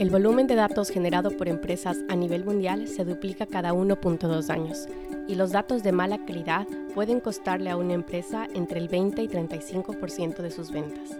[0.00, 4.88] El volumen de datos generado por empresas a nivel mundial se duplica cada 1.2 años
[5.28, 9.28] y los datos de mala calidad pueden costarle a una empresa entre el 20 y
[9.28, 11.18] 35% de sus ventas.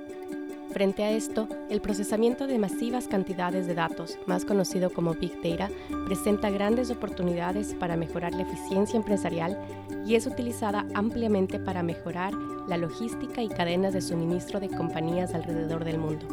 [0.71, 5.69] Frente a esto, el procesamiento de masivas cantidades de datos, más conocido como Big Data,
[6.07, 9.59] presenta grandes oportunidades para mejorar la eficiencia empresarial
[10.07, 12.33] y es utilizada ampliamente para mejorar
[12.67, 16.27] la logística y cadenas de suministro de compañías alrededor del mundo.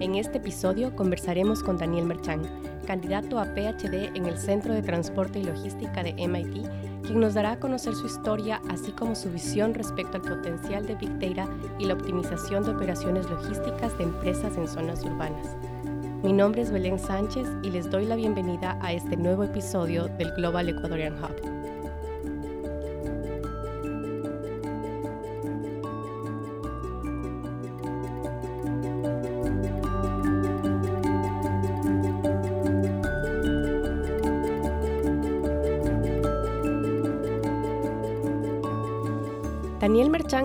[0.00, 2.42] En este episodio conversaremos con Daniel Merchán,
[2.84, 6.66] candidato a PhD en el Centro de Transporte y Logística de MIT,
[7.04, 10.96] quien nos dará a conocer su historia, así como su visión respecto al potencial de
[10.96, 11.48] Big Data
[11.78, 15.56] y la optimización de operaciones logísticas de empresas en zonas urbanas.
[16.24, 20.32] Mi nombre es Belén Sánchez y les doy la bienvenida a este nuevo episodio del
[20.32, 21.53] Global Ecuadorian Hub.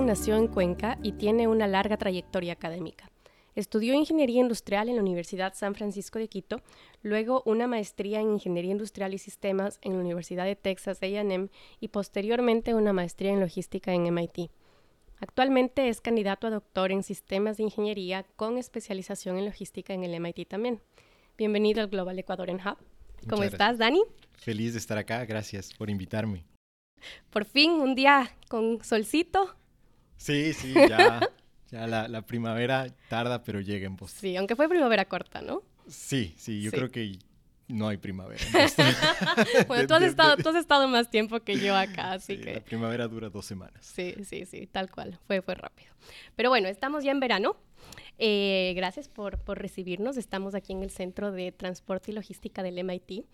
[0.10, 3.12] Nació en Cuenca y tiene una larga trayectoria académica.
[3.54, 6.64] Estudió Ingeniería Industrial en la Universidad San Francisco de Quito,
[7.04, 11.50] luego una maestría en Ingeniería Industrial y Sistemas en la Universidad de Texas A&M
[11.80, 14.50] y posteriormente una maestría en Logística en MIT.
[15.20, 20.20] Actualmente es candidato a doctor en Sistemas de Ingeniería con especialización en Logística en el
[20.20, 20.82] MIT también.
[21.38, 22.78] Bienvenido al Global Ecuador en Hub.
[23.30, 24.02] ¿Cómo estás, Dani?
[24.34, 26.46] Feliz de estar acá, gracias por invitarme.
[27.30, 29.56] Por fin, un día con solcito.
[30.20, 31.22] Sí, sí, ya,
[31.72, 34.20] ya la, primavera tarda, pero llega en Boston.
[34.20, 35.64] Sí, aunque fue primavera corta, ¿no?
[35.88, 37.18] Sí, sí, yo creo que
[37.70, 38.44] no hay primavera.
[39.68, 42.56] bueno, tú has, estado, tú has, estado, más tiempo que yo acá, así que...
[42.56, 43.80] La primavera dura dos semanas.
[43.82, 45.90] Sí, sí, sí, tal cual, fue, fue rápido.
[46.36, 47.56] Pero bueno, estamos ya en verano.
[48.18, 50.18] Eh, gracias por, por recibirnos.
[50.18, 53.26] Estamos aquí en el Centro de Transporte y Logística del MIT.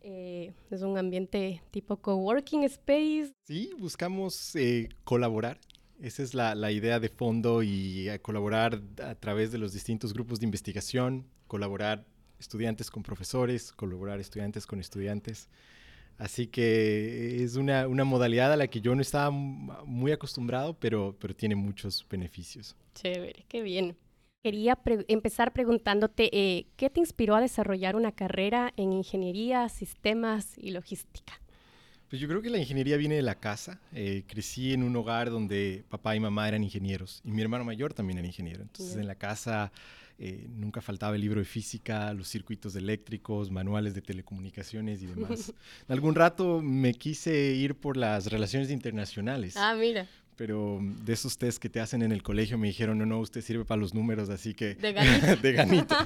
[0.00, 3.32] Eh, es un ambiente tipo coworking space.
[3.46, 5.60] Sí, buscamos eh, colaborar.
[6.02, 10.40] Esa es la, la, idea de fondo y colaborar a través de los distintos grupos
[10.40, 12.04] de investigación, colaborar
[12.40, 15.48] estudiantes con profesores, colaborar estudiantes con estudiantes.
[16.18, 21.16] Así que es una, una, modalidad a la que yo no estaba muy acostumbrado, pero,
[21.20, 22.76] pero tiene muchos beneficios.
[22.94, 23.96] Chévere, qué bien.
[24.42, 24.76] Quería
[25.06, 31.41] empezar preguntándote, eh, ¿qué te inspiró a desarrollar una carrera en ingeniería, sistemas y logística?
[32.12, 33.80] Pues yo creo que la ingeniería viene de la casa.
[33.94, 37.94] Eh, crecí en un hogar donde papá y mamá eran ingenieros y mi hermano mayor
[37.94, 38.60] también era ingeniero.
[38.60, 39.72] Entonces en la casa
[40.18, 45.54] eh, nunca faltaba el libro de física, los circuitos eléctricos, manuales de telecomunicaciones y demás.
[45.88, 49.56] en algún rato me quise ir por las relaciones internacionales.
[49.56, 50.06] Ah, mira
[50.36, 53.42] pero de esos test que te hacen en el colegio me dijeron, no, no, usted
[53.42, 54.74] sirve para los números, así que...
[54.74, 55.36] De ganito.
[55.42, 55.96] de ganito.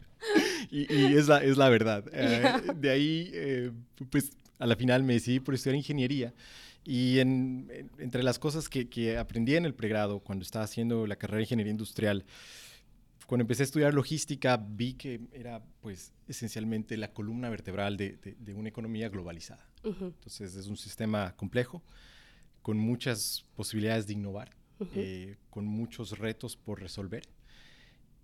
[0.70, 2.04] y, es, la, es la verdad.
[2.12, 3.70] Eh, de ahí, eh,
[4.10, 6.34] pues a la final me decidí por estudiar ingeniería.
[6.84, 11.16] Y en, entre las cosas que, que, aprendí en el pregrado, cuando estaba haciendo la
[11.16, 12.24] carrera de ingeniería industrial,
[13.26, 18.54] cuando empecé a estudiar logística, vi que era, pues, esencialmente la columna vertebral de, de,
[18.54, 19.68] una economía globalizada.
[19.84, 21.82] Entonces, es un sistema complejo
[22.62, 24.50] con muchas posibilidades de innovar,
[24.94, 27.22] eh, con muchos retos por resolver.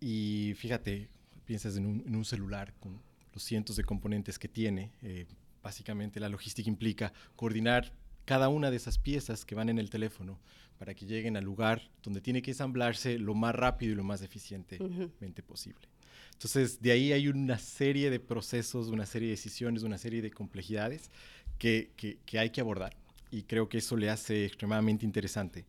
[0.01, 1.09] Y fíjate,
[1.45, 3.01] piensas en un, celular con
[3.33, 4.93] los cientos de componentes que tiene.
[5.03, 5.27] Eh,
[5.64, 7.92] básicamente la logística implica coordinar
[8.25, 10.38] cada una de esas piezas que van en el teléfono
[10.78, 14.22] para que lleguen al lugar donde tiene que ensamblarse lo más rápido y lo más
[14.22, 15.88] eficientemente posible.
[16.32, 20.30] Entonces, de ahí hay una serie de procesos, una serie de decisiones, una serie de
[20.30, 21.10] complejidades
[21.58, 22.97] que, que hay que abordar
[23.34, 25.66] y creo que eso le hace extremadamente interesante.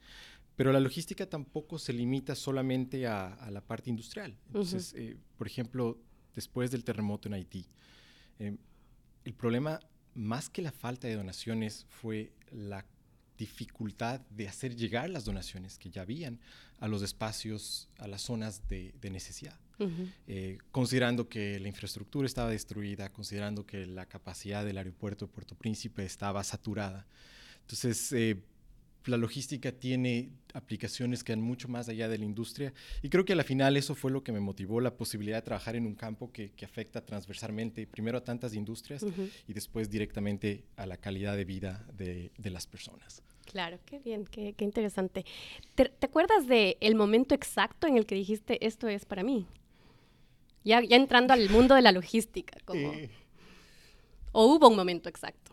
[0.55, 4.37] Pero la logística tampoco se limita solamente a, la parte industrial.
[4.47, 5.97] Entonces, eh, por ejemplo,
[6.33, 7.65] después del terremoto en Haití,
[8.39, 8.55] eh,
[9.25, 9.79] el problema,
[10.13, 12.85] más que la falta de donaciones, fue la
[13.37, 16.39] dificultad de hacer llegar las donaciones que ya habían
[16.79, 19.59] a los espacios, a las zonas de, necesidad.
[20.27, 25.55] Eh, considerando que la infraestructura estaba destruida, considerando que la capacidad del aeropuerto de Puerto
[25.55, 27.05] Príncipe estaba saturada.
[27.61, 28.41] Entonces, eh,
[29.05, 33.33] la logística tiene aplicaciones que van mucho más allá de la industria y creo que
[33.33, 35.95] a la final eso fue lo que me motivó la posibilidad de trabajar en un
[35.95, 39.05] campo que, afecta transversalmente primero a tantas industrias
[39.47, 43.21] y después directamente a la calidad de vida de, las personas.
[43.45, 45.25] Claro, qué bien, qué, interesante.
[45.75, 49.45] ¿Te, acuerdas del el momento exacto en el que dijiste esto es para mí?
[50.63, 52.93] Ya, ya entrando al mundo de la logística, como...
[52.93, 53.11] Eh.
[54.31, 55.44] ¿O hubo un momento exacto?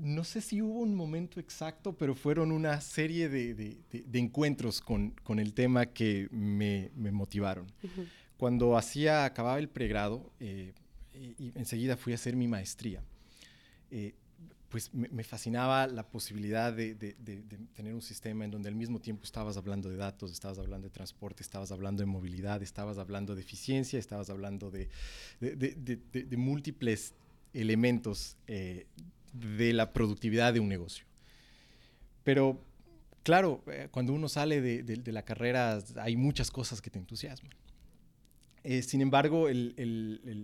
[0.00, 3.76] No sé si hubo un momento exacto, pero fueron una serie de,
[4.12, 7.66] encuentros con, el tema que me, motivaron.
[8.36, 10.72] cuando hacía, acababa el pregrado eh,
[11.14, 13.02] y, enseguida fui a hacer mi maestría,
[13.90, 14.14] eh,
[14.70, 16.94] pues me, fascinaba la posibilidad de,
[17.74, 20.94] tener un sistema en donde al mismo tiempo estabas hablando de datos, estabas hablando de
[20.94, 24.88] transporte, estabas hablando de movilidad, estabas hablando de eficiencia, estabas hablando de,
[26.36, 27.12] múltiples
[27.52, 28.86] elementos eh,
[29.32, 31.04] de la productividad de un negocio.
[32.24, 32.60] Pero
[33.22, 37.52] claro, eh, cuando uno sale de, la carrera hay muchas cosas que te entusiasman.
[38.62, 39.46] Eh, sin embargo,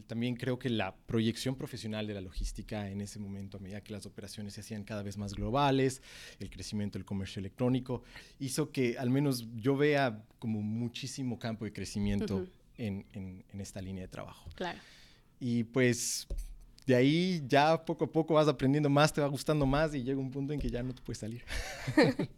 [0.06, 3.92] también creo que la proyección profesional de la logística en ese momento, a medida que
[3.92, 6.00] las operaciones se hacían cada vez más globales,
[6.40, 8.04] el crecimiento del comercio electrónico,
[8.38, 12.46] hizo que al menos yo vea como muchísimo campo de crecimiento
[12.78, 14.48] en, en, esta línea de trabajo.
[14.54, 14.78] Claro.
[15.38, 16.26] Y pues
[16.86, 20.20] de ahí ya poco a poco vas aprendiendo más, te va gustando más y llega
[20.20, 21.42] un punto en que ya no te puedes salir.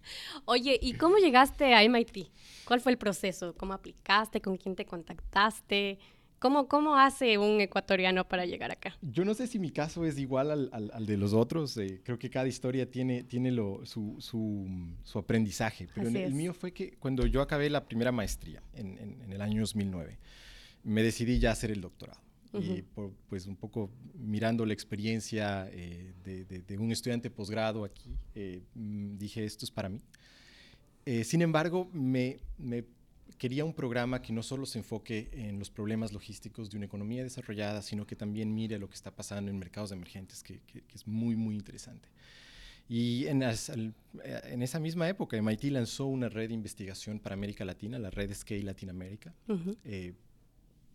[0.46, 2.28] Oye, ¿y cómo llegaste a MIT?
[2.64, 3.54] ¿Cuál fue el proceso?
[3.56, 4.40] ¿Cómo aplicaste?
[4.40, 5.98] ¿Con quién te contactaste?
[6.38, 8.96] ¿Cómo, cómo hace un ecuatoriano para llegar acá?
[9.02, 11.76] Yo no sé si mi caso es igual al, al, de los otros.
[11.76, 14.66] Eh, creo que cada historia tiene, tiene lo, su, su,
[15.02, 15.88] su, aprendizaje.
[15.94, 19.42] Pero el mío fue que cuando yo acabé la primera maestría en, en, en el
[19.42, 20.16] año 2009,
[20.84, 22.20] me decidí ya hacer el doctorado
[22.54, 22.82] y
[23.28, 29.44] pues un poco mirando la experiencia eh, de, un estudiante posgrado aquí, eh, mm, dije,
[29.44, 30.00] esto es para mí.
[31.04, 32.38] Eh, sin embargo, me,
[33.38, 37.22] quería un programa que no solo se enfoque en los problemas logísticos de una economía
[37.22, 40.60] desarrollada, sino que también mire lo que está pasando en mercados emergentes, que,
[40.94, 42.08] es muy, muy interesante.
[42.88, 47.98] Y en, en, esa misma época, MIT lanzó una red de investigación para América Latina,
[47.98, 49.34] la red Scale Latinoamérica,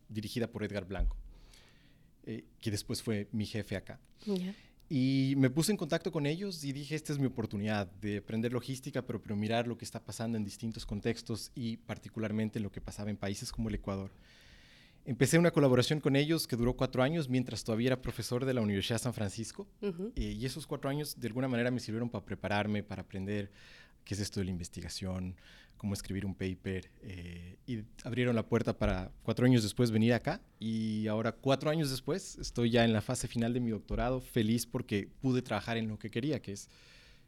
[0.09, 1.22] dirigida por Edgar Blanco.
[2.25, 3.99] Eh, que después fue mi jefe acá.
[4.89, 8.53] Y me puse en contacto con ellos y dije, esta es mi oportunidad de aprender
[8.53, 12.79] logística, pero, pero mirar lo que está pasando en distintos contextos y particularmente lo que
[12.79, 14.11] pasaba en países como el Ecuador.
[15.05, 18.61] Empecé una colaboración con ellos que duró cuatro años mientras todavía era profesor de la
[18.61, 19.67] Universidad de San Francisco.
[19.81, 23.51] Eh, y esos cuatro años de alguna manera me sirvieron para prepararme, para aprender
[24.05, 25.35] qué es esto de la investigación,
[25.83, 26.89] cómo escribir un paper.
[27.01, 30.39] Eh, y abrieron la puerta para cuatro años después venir acá.
[30.57, 34.65] Y ahora, cuatro años después, estoy ya en la fase final de mi doctorado, feliz
[34.65, 36.69] porque pude trabajar en lo que quería, que es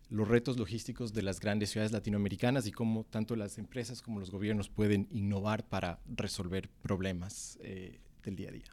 [0.10, 4.32] los retos logísticos de las grandes ciudades latinoamericanas y cómo tanto las empresas como los
[4.32, 8.72] gobiernos pueden innovar para resolver problemas eh, del día a día.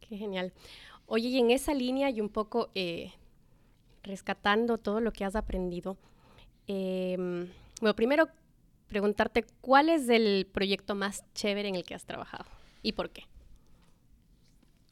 [0.00, 0.54] Qué genial.
[1.04, 3.12] Oye, y en esa línea y un poco eh,
[4.02, 5.98] rescatando todo lo que has aprendido,
[6.66, 7.46] em,
[7.82, 8.30] bueno, primero
[8.88, 12.46] preguntarte cuál es el proyecto más chévere en el que has trabajado
[12.82, 13.24] y por qué.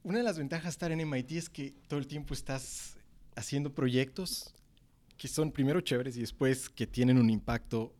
[0.02, 2.96] Una de las ventajas de estar en MIT es que todo el tiempo estás
[3.34, 4.54] haciendo proyectos
[5.16, 7.94] que son primero chéveres y después que tienen un impacto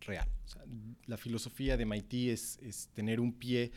[0.00, 0.28] real.
[1.06, 3.72] la filosofía de MIT es, es, tener un pie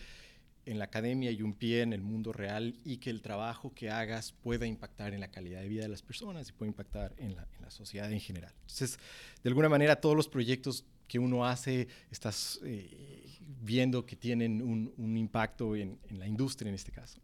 [0.65, 3.89] en la academia y un pie en el mundo real y que el trabajo que
[3.89, 7.35] hagas pueda impactar en la calidad de vida de las personas y pueda impactar en
[7.35, 8.53] la, en la sociedad en general.
[8.61, 8.99] Entonces,
[9.43, 14.93] de alguna manera, todos los proyectos que uno hace, estás eh, viendo que tienen un,
[14.95, 17.19] un impacto en, en, la industria en este caso.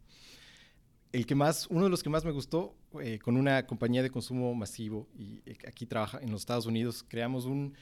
[1.10, 4.10] El que más, uno de los que más me gustó, eh, con una compañía de
[4.10, 7.72] consumo masivo, y eh, aquí trabaja en los Estados Unidos, creamos un,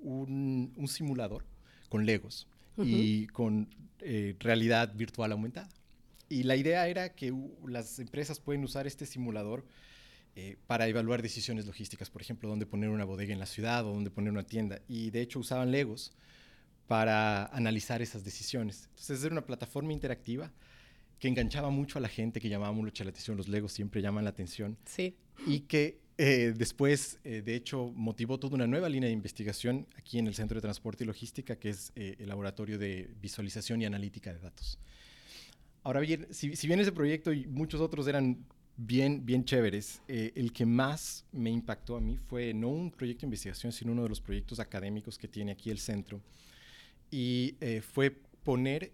[0.00, 1.44] un, un simulador
[1.88, 2.48] con Legos
[2.78, 3.68] y con
[4.40, 5.68] realidad virtual aumentada.
[6.28, 7.32] Y la idea era que
[7.68, 9.64] las empresas pueden usar este simulador
[10.34, 13.92] eh, para evaluar decisiones logísticas, por ejemplo, dónde poner una bodega en la ciudad o
[13.92, 14.80] dónde poner una tienda.
[14.88, 16.12] Y de hecho usaban Legos
[16.86, 18.88] para analizar esas decisiones.
[18.90, 20.50] Entonces era una plataforma interactiva
[21.18, 23.36] que enganchaba mucho a la gente, que llamaba mucho la atención.
[23.36, 24.78] Los Legos siempre llaman la atención.
[24.86, 25.16] Sí.
[25.46, 30.18] Y que eh, después, eh, de hecho, motivó toda una nueva línea de investigación aquí
[30.18, 34.32] en el Centro de Transporte y Logística, que es el Laboratorio de Visualización y Analítica
[34.32, 34.78] de Datos.
[35.82, 40.02] Ahora bien, si, si bien ese proyecto y muchos otros eran bien, bien chéveres.
[40.08, 43.92] Eh, el que más me impactó a mí fue no un proyecto de investigación, sino
[43.92, 46.20] uno de los proyectos académicos que tiene aquí el centro.
[47.10, 48.10] Y eh, fue
[48.42, 48.92] poner,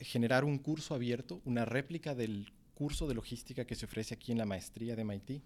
[0.00, 4.38] generar un curso abierto, una réplica del curso de logística que se ofrece aquí en
[4.38, 5.42] la maestría de MIT,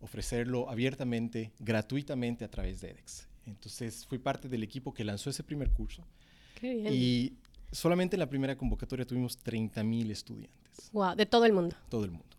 [0.00, 3.28] ofrecerlo abiertamente, gratuitamente a través de edX.
[3.46, 6.04] Entonces fui parte del equipo que lanzó ese primer curso.
[6.54, 6.92] Qué bien.
[6.92, 7.32] Y
[7.72, 10.90] solamente en la primera convocatoria tuvimos 30.000 estudiantes.
[10.92, 11.76] Wow, de todo el mundo.
[11.88, 12.36] Todo el mundo.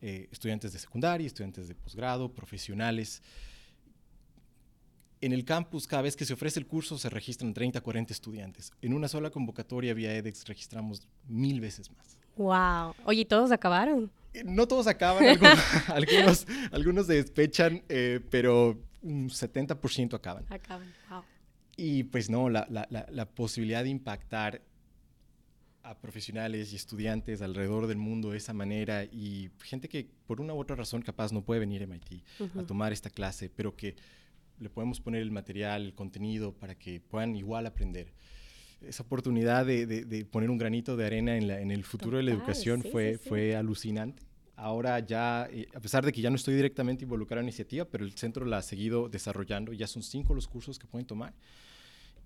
[0.00, 3.20] Eh, estudiantes de secundaria, estudiantes de posgrado, profesionales.
[5.20, 8.70] En el campus, cada vez que se ofrece el curso, se registran 30, 40 estudiantes.
[8.80, 12.16] En una sola convocatoria vía edX registramos mil veces más.
[12.36, 12.94] ¡Wow!
[13.04, 14.08] Oye, ¿todos acabaron?
[14.34, 15.24] Eh, no todos acaban,
[15.88, 20.44] algunos, algunos, despechan, eh, pero un 70% acaban.
[20.48, 21.24] Acaban, wow.
[21.76, 24.62] Y pues no, la, la, la posibilidad de impactar
[25.82, 30.54] a profesionales y estudiantes alrededor del mundo de esa manera y gente que por una
[30.54, 32.22] u otra razón capaz no puede venir a MIT
[32.56, 33.96] a tomar esta clase, pero que
[34.58, 38.12] le podemos poner el material, el contenido para que puedan igual aprender.
[38.80, 43.18] Esa oportunidad de, poner un granito de arena en, el futuro de la educación fue,
[43.18, 44.22] fue alucinante.
[44.54, 47.84] Ahora ya, eh, a pesar de que ya no estoy directamente involucrado en la iniciativa,
[47.84, 49.72] pero el centro la ha seguido desarrollando.
[49.72, 51.32] Ya son cinco los cursos que pueden tomar.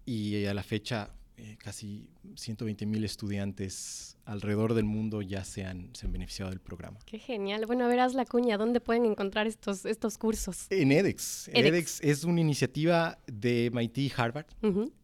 [0.07, 1.11] Y a la fecha
[1.45, 6.61] eh, casi 120 mil estudiantes alrededor del mundo ya se han, se han beneficiado del
[6.61, 7.01] programa.
[7.05, 7.67] Qué genial.
[7.67, 10.67] Bueno, verás la cuña, ¿dónde pueden encontrar estos, estos cursos?
[10.71, 11.49] En edX.
[11.53, 12.01] edX.
[12.01, 14.47] es una iniciativa de MIT y Harvard.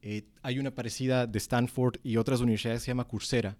[0.00, 3.56] Eh, hay una parecida de Stanford y otras universidades que se llama Coursera.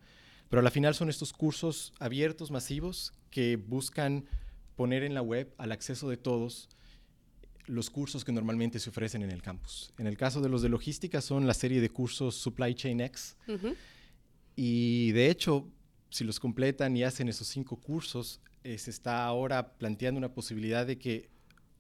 [0.49, 4.25] Pero a la final son estos cursos abiertos, masivos, que buscan
[4.77, 6.69] poner en la web al acceso de todos
[7.69, 9.93] los cursos que normalmente se ofrecen en el campus.
[9.99, 13.37] En el caso de los de logística son la serie de cursos Supply Chain X.
[14.57, 15.69] Y de hecho,
[16.11, 20.87] si los completan y hacen esos cinco cursos, eh, se está ahora planteando una posibilidad
[20.87, 21.31] de que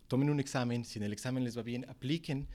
[0.06, 2.46] tomen un examen, si en el examen les va bien, apliquen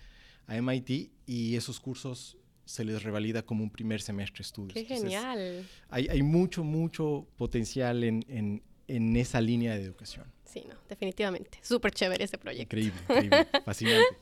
[0.47, 4.73] a MIT y esos cursos se les revalida como un primer semestre de estudios.
[4.73, 5.67] ¡Qué genial!
[5.89, 10.32] Hay, mucho, mucho potencial en esa línea de educación.
[10.45, 11.59] Sí, no, definitivamente.
[11.61, 12.63] Súper chévere ese proyecto.
[12.77, 14.17] Increíble, increíble, fascinante.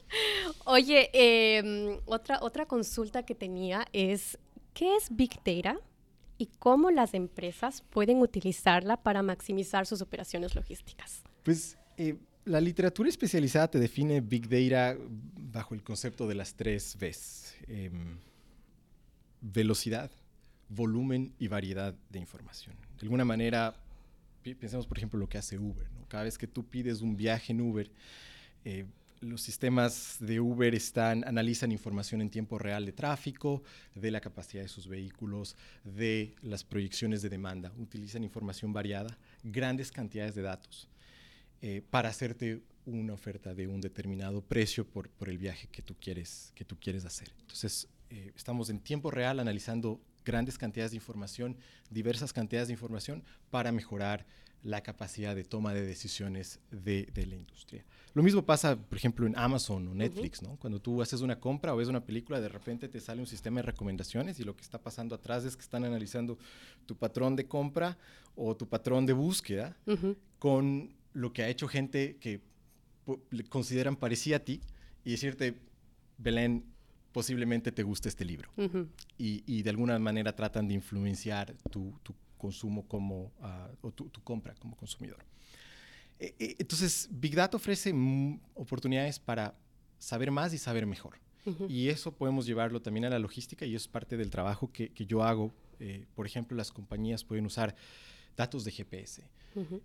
[0.66, 4.38] Oye, em, otra, otra consulta que tenía es,
[4.74, 5.80] ¿qué es Big Data
[6.38, 11.22] y cómo las empresas pueden utilizarla para maximizar sus operaciones logísticas?
[11.44, 14.98] Pues eh, la literatura especializada te define Big Data
[15.52, 17.56] bajo el concepto de las tres Vs.
[17.68, 18.18] Em,
[19.42, 20.10] velocidad,
[20.70, 22.76] volumen y variedad de información.
[22.98, 23.76] De alguna manera,
[24.44, 25.88] pensemos por ejemplo lo que hace Uber.
[26.08, 27.90] Cada vez que tú pides un viaje en Uber,
[28.66, 28.86] eh,
[29.22, 33.62] los sistemas de Uber están, analizan información en tiempo real de tráfico,
[33.94, 37.72] de la capacidad de sus vehículos, de las proyecciones de demanda.
[37.78, 40.90] Utilizan información variada, grandes cantidades de datos,
[41.62, 45.96] eh, para hacerte una oferta de un determinado precio por, por, el viaje que tú
[46.02, 47.32] quieres, que tú quieres hacer.
[47.42, 51.58] Entonces, eh, estamos en tiempo real analizando grandes cantidades de información,
[51.90, 54.26] diversas cantidades de información para mejorar
[54.64, 57.84] la capacidad de toma de decisiones de, la industria.
[58.14, 60.58] Lo mismo pasa, por ejemplo, en Amazon o Netflix, ¿no?
[60.58, 63.62] Cuando tú haces una compra o ves una película, de repente te sale un sistema
[63.62, 66.38] de recomendaciones y lo que está pasando atrás es que están analizando
[66.86, 67.98] tu patrón de compra
[68.36, 69.76] o tu patrón de búsqueda
[70.38, 72.42] con lo que ha hecho gente que
[73.50, 74.62] consideran parecida a ti
[75.04, 75.56] y decirte,
[76.18, 76.66] Belén,
[77.12, 78.50] posiblemente te guste este libro.
[79.18, 81.94] y, de alguna manera tratan de influenciar tu,
[82.38, 85.24] consumo como, ah, o tu, compra como consumidor.
[86.20, 87.94] E, e, entonces, Big Data ofrece
[88.56, 89.56] oportunidades para
[90.00, 91.20] saber más y saber mejor.
[91.68, 95.24] Y eso podemos llevarlo también a la logística y es parte del trabajo que, yo
[95.24, 95.52] hago.
[95.80, 97.76] Eh, por ejemplo, las compañías pueden usar
[98.38, 99.24] datos de GPS
[99.56, 99.82] eh,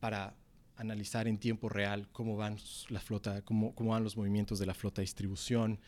[0.00, 0.34] para
[0.76, 4.74] analizar en tiempo real cómo van la flota, cómo, cómo van los movimientos de la
[4.74, 5.78] flota de distribución,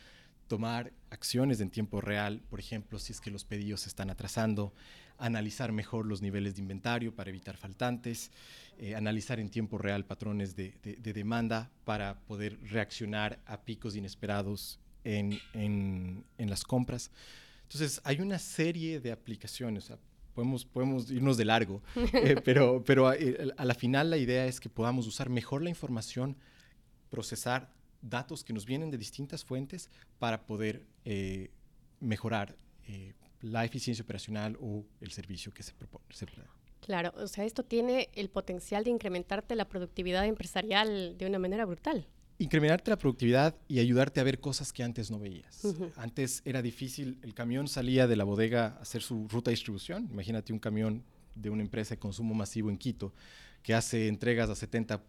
[0.48, 4.72] tomar acciones en tiempo real, por ejemplo, si es que los pedidos se están atrasando,
[5.18, 8.30] analizar mejor los niveles de inventario para evitar faltantes,
[8.78, 15.38] eh, analizar en tiempo real patrones de, demanda para poder reaccionar a picos inesperados en,
[15.52, 17.10] en, las compras.
[17.64, 19.92] Entonces, hay una serie de aplicaciones.
[20.34, 21.82] podemos, podemos irnos de largo,
[22.14, 25.70] eh, pero, pero eh, a, la final la idea es que podamos usar mejor la
[25.70, 26.36] información,
[27.10, 30.84] procesar datos que nos vienen de distintas fuentes para poder
[32.00, 32.56] mejorar
[33.40, 36.04] la eficiencia operacional o el servicio que se propone.
[36.80, 41.64] claro, o sea, esto tiene el potencial de incrementarte la productividad empresarial de una manera
[41.64, 42.06] brutal.
[42.40, 45.60] Incrementarte la productividad y ayudarte a ver cosas que antes no veías.
[45.96, 50.08] Antes era difícil, el camión salía de la bodega a hacer su ruta de distribución.
[50.12, 51.02] Imagínate un camión
[51.34, 53.12] de una empresa de consumo masivo en Quito
[53.62, 55.02] que hace entregas a 70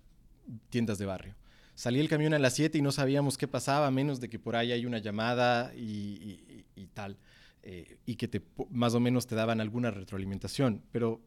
[0.72, 1.36] tiendas de barrio.
[1.80, 4.38] Salía el camión a las 7 y no sabíamos qué pasaba, a menos de que
[4.38, 7.16] por ahí hay una llamada y tal.
[7.64, 11.22] Eh, y que te, más o menos te daban alguna retroalimentación, pero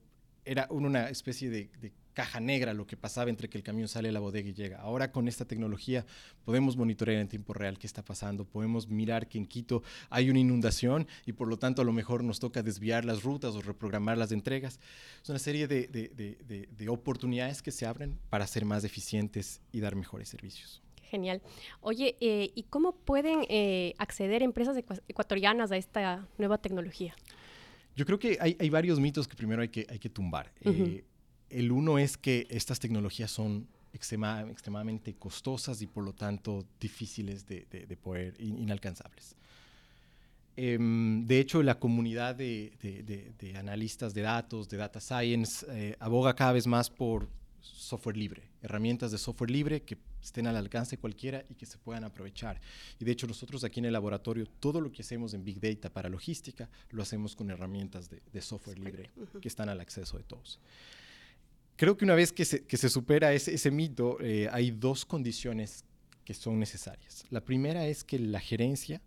[0.45, 4.13] era una especie de, caja negra lo que pasaba entre que el camión sale de
[4.13, 4.81] la bodega y llega.
[4.81, 6.05] Ahora con esta tecnología
[6.45, 10.39] podemos monitorear en tiempo real qué está pasando, podemos mirar que en Quito hay una
[10.39, 14.19] inundación y por lo tanto a lo mejor nos toca desviar las rutas o reprogramar
[14.19, 14.79] las entregas.
[15.23, 19.97] Es una serie de, de oportunidades que se abren para ser más eficientes y dar
[19.97, 20.83] mejores servicios.
[21.13, 21.43] Genial.
[21.83, 27.15] Oye, eh, ¿y cómo pueden eh, acceder empresas ecuatorianas a esta nueva tecnología?
[27.95, 30.53] Yo creo que hay, varios mitos que primero hay que, hay que tumbar.
[30.63, 31.05] Eh,
[31.51, 37.99] el uno es que estas tecnologías son extremadamente costosas y por lo tanto difíciles de,
[38.03, 39.37] poder, inalcanzables.
[40.57, 46.53] Em, de hecho, la comunidad de, analistas de datos, de data science, eh, aboga cada
[46.53, 47.29] vez más por
[47.62, 51.78] software libre, herramientas de software libre que estén al alcance de cualquiera y que se
[51.78, 52.61] puedan aprovechar.
[52.99, 55.90] Y de hecho nosotros aquí en el laboratorio, todo lo que hacemos en Big Data
[55.90, 60.59] para logística, lo hacemos con herramientas de, software libre que están al acceso de todos.
[61.76, 65.85] Creo que una vez que se, supera ese, mito, eh, hay dos condiciones
[66.25, 67.25] que son necesarias.
[67.31, 69.00] La primera es que la gerencia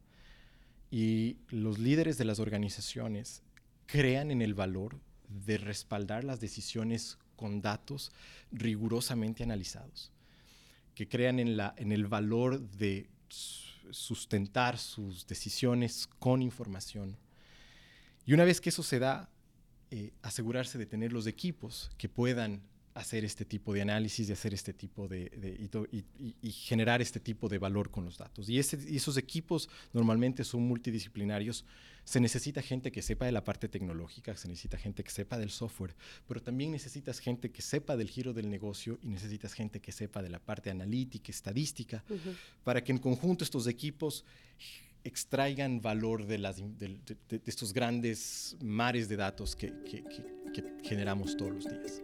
[0.91, 3.43] y los líderes de las organizaciones
[3.85, 8.11] crean en el valor de respaldar las decisiones con datos
[8.51, 10.11] rigurosamente analizados,
[10.93, 13.09] que crean en, la, en el valor de
[13.91, 17.17] sustentar sus decisiones con información.
[18.25, 19.29] Y una vez que eso se da,
[19.91, 22.61] eh, asegurarse de tener los equipos que puedan
[22.95, 25.29] hacer este tipo de análisis, de hacer este tipo de,
[25.91, 28.49] y, generar este tipo de valor con los datos.
[28.49, 31.65] Y, esos equipos normalmente son multidisciplinarios.
[32.05, 35.49] Se necesita gente que sepa de la parte tecnológica, se necesita gente que sepa del
[35.49, 35.93] software,
[36.25, 40.23] pero también necesitas gente que sepa del giro del negocio y necesitas gente que sepa
[40.23, 42.01] de la parte analítica, estadística,
[42.63, 44.23] para que en conjunto estos equipos
[45.03, 46.63] extraigan valor de, las,
[47.45, 49.73] estos grandes mares de datos que
[50.81, 52.01] generamos todos los días.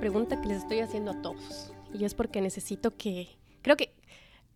[0.00, 1.72] Pregunta que les estoy haciendo a todos.
[1.92, 3.28] Y es porque necesito que,
[3.62, 3.92] creo que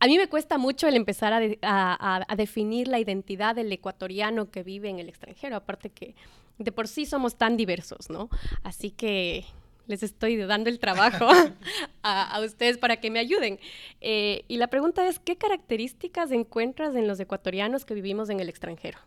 [0.01, 1.33] a mí me cuesta mucho el empezar
[1.63, 6.17] a, definir la identidad del ecuatoriano que vive en el extranjero, aparte que
[6.59, 8.29] de por sí somos tan diversos, ¿no?
[8.63, 9.45] Así que
[9.87, 11.29] les estoy dando el trabajo
[12.03, 13.61] a, ustedes para que me ayuden.
[14.01, 18.49] Eh, y la pregunta es, ¿qué características encuentras en los ecuatorianos que vivimos en el
[18.49, 18.99] extranjero?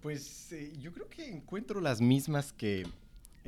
[0.00, 2.86] Pues eh, yo creo que encuentro las mismas que,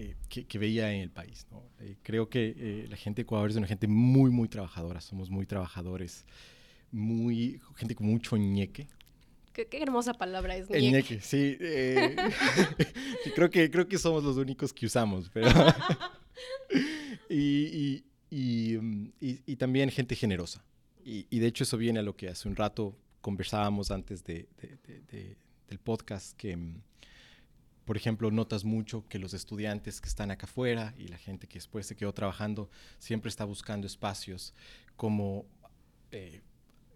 [0.03, 1.47] eh, que, veía en el país.
[1.79, 5.31] Eh, creo que eh, la gente de Ecuador es una gente muy, muy trabajadora, somos
[5.31, 6.25] muy trabajadores,
[6.91, 8.89] muy, gente con mucho ñeque.
[9.53, 10.79] Qué, hermosa palabra es ñeque.
[10.79, 11.57] El ñeque, sí.
[13.37, 15.49] creo, que, creo que somos los únicos que usamos, pero...
[17.31, 20.65] y, y, y, también gente generosa.
[21.05, 24.49] Y, de hecho eso viene a lo que hace un rato conversábamos antes de,
[25.69, 26.59] del podcast, que
[27.85, 31.55] por ejemplo, notas mucho que los estudiantes que están acá afuera y la gente que
[31.55, 34.55] después se quedó trabajando siempre está buscando espacios
[34.97, 35.47] como
[36.13, 36.43] eh,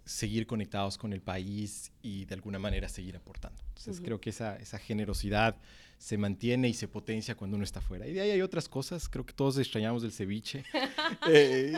[0.05, 3.61] seguir conectados con el país y de alguna manera seguir aportando.
[3.68, 5.57] Entonces creo que esa, esa, generosidad
[5.99, 8.07] se mantiene y se potencia cuando uno está afuera.
[8.07, 10.65] Y de ahí hay otras cosas, creo que todos extrañamos del ceviche,
[11.29, 11.73] eh,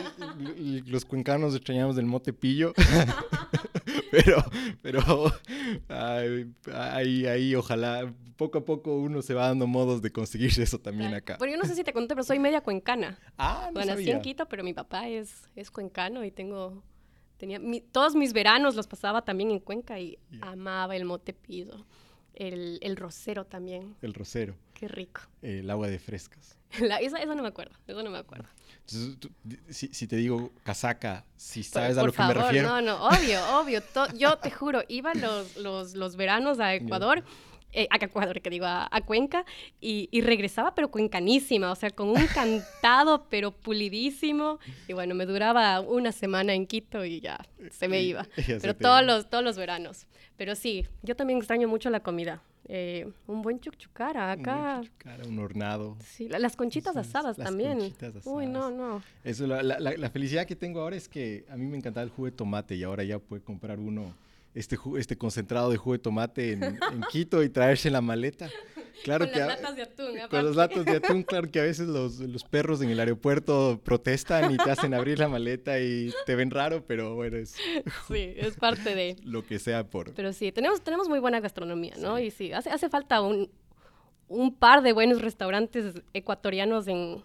[0.85, 2.73] los cuencanos extrañamos del motepillo.
[4.11, 4.43] pero,
[4.81, 5.31] pero
[5.87, 11.13] ahí, ahí, ojalá, poco a poco uno se va dando modos de conseguir eso también
[11.13, 11.37] acá.
[11.37, 13.19] Bueno, yo no sé si te conté, pero soy media cuencana.
[13.37, 16.83] Ah, no bueno, nací en Quito, pero mi papá es, es cuencano y tengo,
[17.37, 17.59] tenía,
[17.91, 21.85] todos mis veranos los pasaba también en Cuenca y amaba el mote pido.
[22.39, 23.95] El, el, rosero también.
[24.01, 24.55] El rosero.
[24.73, 25.21] Qué rico.
[25.41, 26.57] el agua de frescas.
[27.01, 28.47] eso, no me acuerdo, eso no me acuerdo.
[29.69, 32.69] si, te digo casaca, si sabes a lo que me refiero.
[32.69, 33.81] No, no, obvio, obvio.
[34.15, 37.23] yo te juro, iba los, los, los veranos a Ecuador.
[37.71, 39.45] Eh, a Ecuador, que digo, a, Cuenca,
[39.79, 44.59] y, y, regresaba, pero cuencanísima, o sea, con un cantado, pero pulidísimo.
[44.87, 48.27] Y bueno, me duraba una semana en Quito y ya se me iba.
[48.61, 50.07] pero todos los, todos los veranos.
[50.35, 52.41] Pero sí, yo también extraño mucho la comida.
[52.71, 54.81] Eh, un buen chuchucara acá.
[55.25, 55.97] Un, un hornado.
[56.03, 57.79] Sí, las conchitas asadas también.
[57.79, 58.27] Conchitas asadas.
[58.27, 59.01] Uy, no, no.
[59.23, 62.09] Eso, la, la, la, felicidad que tengo ahora es que a mí me encantaba el
[62.09, 64.13] jugo de tomate y ahora ya puedo comprar uno,
[64.53, 66.79] este, este concentrado de jugo de tomate en, en
[67.11, 68.49] Quito y traerse la maleta.
[69.03, 70.07] Claro con que las latas de atún.
[70.29, 73.79] Con las latas de atún, claro que a veces los, los, perros en el aeropuerto
[73.83, 77.55] protestan y te hacen abrir la maleta y te ven raro, pero bueno, es...
[78.07, 79.15] Sí, es parte de...
[79.23, 80.13] lo que sea por...
[80.13, 82.19] Pero sí, tenemos, tenemos muy buena gastronomía, ¿no?
[82.19, 83.49] Y sí, hace, hace falta un,
[84.27, 87.23] un par de buenos restaurantes ecuatorianos en,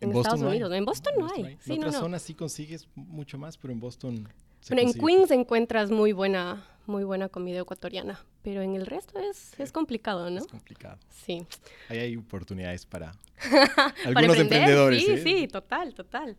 [0.00, 0.72] en, Estados Unidos.
[0.72, 1.58] En Boston no hay.
[1.66, 4.28] en otras zonas sí consigues mucho más, pero en Boston...
[4.68, 9.58] Bueno, en Queens encuentras muy buena, muy buena comida ecuatoriana, pero en el resto es,
[9.58, 10.38] es complicado, ¿no?
[10.38, 10.98] Es complicado.
[11.10, 11.46] Sí.
[11.88, 13.12] Ahí hay oportunidades para
[14.04, 15.04] algunos emprendedores.
[15.04, 15.22] Sí, ¿eh?
[15.22, 16.36] sí, total, total.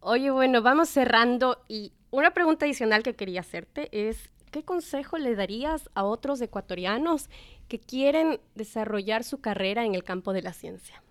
[0.00, 5.34] Oye, bueno, vamos cerrando y una pregunta adicional que quería hacerte es, ¿qué consejo le
[5.34, 7.28] darías a otros ecuatorianos
[7.68, 11.02] que quieren desarrollar su carrera en el campo de la ciencia?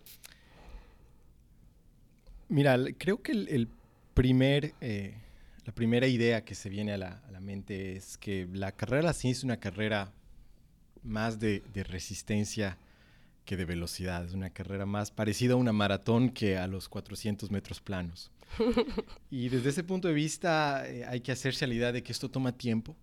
[2.50, 3.70] Mira, creo que el,
[4.14, 5.16] primer, eh,
[5.68, 9.14] la primera idea que se viene a la, mente es que la carrera de la
[9.14, 10.14] ciencia es una carrera
[11.04, 12.78] más de, resistencia
[13.44, 14.24] que de velocidad.
[14.24, 18.32] Es una carrera más parecida a una maratón que a los 400 metros planos.
[19.30, 22.14] y desde ese punto de vista eh, hay que hacerse a la idea de que
[22.14, 22.96] esto toma tiempo,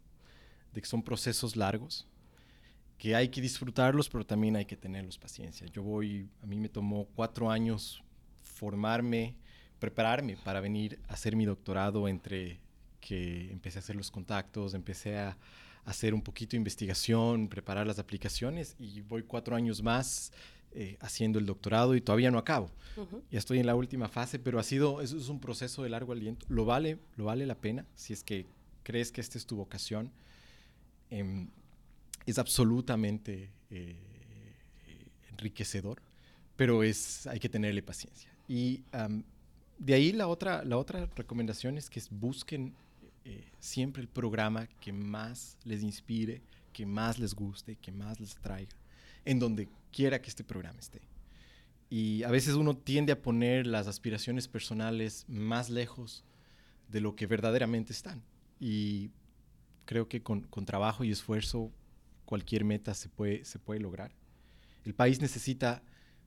[0.72, 2.06] de que son procesos largos,
[2.96, 5.66] que hay que disfrutarlos, pero también hay que tenerlos paciencia.
[5.66, 8.02] Yo voy, a mí me tomó cuatro años
[8.42, 9.36] formarme,
[9.78, 12.60] prepararme para venir a hacer mi doctorado entre
[13.00, 15.36] que empecé a hacer los contactos, empecé a,
[15.84, 20.32] hacer un poquito de investigación, preparar las aplicaciones y voy cuatro años más
[20.72, 22.70] eh, haciendo el doctorado y todavía no acabo.
[23.30, 26.12] Ya estoy en la última fase, pero ha sido, eso es un proceso de largo
[26.12, 26.46] aliento.
[26.48, 28.46] Lo vale, lo vale la pena si es que
[28.82, 30.10] crees que esta es tu vocación.
[31.10, 31.48] Em,
[32.26, 33.96] es absolutamente eh,
[35.30, 36.00] enriquecedor,
[36.56, 38.30] pero es, hay que tenerle paciencia.
[38.48, 38.84] Y
[39.78, 42.74] de ahí la otra, la otra recomendación es que busquen
[43.24, 48.36] eh, siempre el programa que más les inspire, que más les guste, que más les
[48.36, 48.76] traiga,
[49.24, 51.00] en donde quiera que este programa esté.
[51.88, 56.24] Y a veces uno tiende a poner las aspiraciones personales más lejos
[56.88, 58.22] de lo que verdaderamente están.
[58.58, 59.10] Y
[59.84, 61.70] creo que con, con trabajo y esfuerzo
[62.24, 64.12] cualquier meta se puede, se puede lograr.
[64.84, 65.82] El país necesita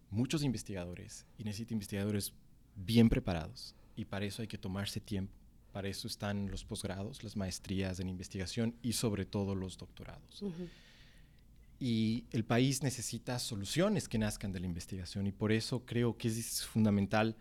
[0.09, 2.33] muchos investigadores y necesita investigadores
[2.77, 5.33] bien preparados y para eso hay que tomarse tiempo.
[5.73, 10.43] Para eso están los posgrados, las maestrías en investigación y sobre todo los doctorados.
[11.79, 16.29] Y el país necesita soluciones que nazcan de la investigación y por eso creo que
[16.29, 17.35] es fundamental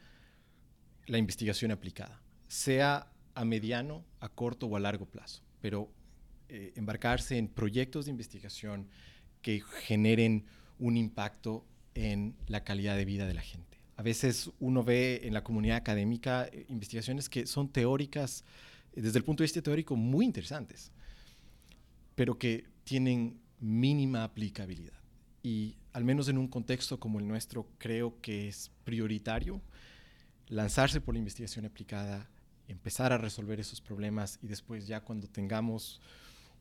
[1.07, 5.90] la investigación aplicada, sea a mediano, a corto o a largo plazo, pero
[6.49, 8.88] eh, embarcarse en proyectos de investigación
[9.40, 10.44] que generen
[10.79, 13.76] un impacto en la calidad de vida de la gente.
[13.96, 18.44] A veces uno ve en la comunidad académica eh, investigaciones que son teóricas,
[18.92, 20.92] eh, desde el punto de vista teórico, muy interesantes,
[22.14, 24.92] pero que tienen mínima aplicabilidad.
[25.42, 29.62] Y al menos en un contexto como el nuestro, creo que es prioritario
[30.48, 32.28] lanzarse por la investigación aplicada,
[32.68, 36.00] empezar a resolver esos problemas y después ya cuando tengamos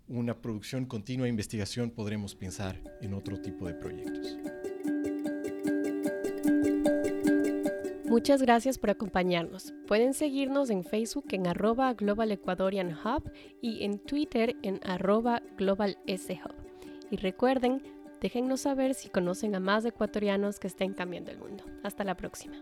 [0.08, 4.38] una producción continua de investigación podremos pensar en otro tipo de proyectos.
[8.16, 9.74] Muchas gracias por acompañarnos.
[9.88, 13.30] Pueden seguirnos en Facebook en arroba Global Ecuadorian Hub
[13.62, 16.56] y en Twitter en arroba Global S Hub.
[17.12, 17.84] Y recuerden,
[18.22, 21.66] déjennos saber si conocen a más ecuatorianos que estén cambiando el mundo.
[21.84, 22.56] Hasta la próxima.